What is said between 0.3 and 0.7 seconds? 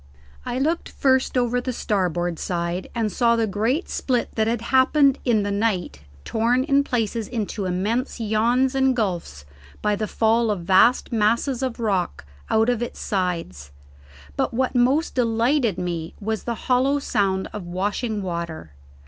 I